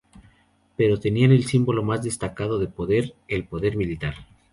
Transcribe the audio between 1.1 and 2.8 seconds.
el símbolo más destacado de